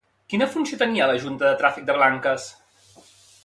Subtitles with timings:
[0.33, 2.51] Quina funció tenia la Junta de Tràfic de Blanques?